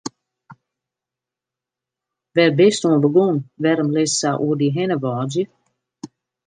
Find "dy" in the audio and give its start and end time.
4.59-4.69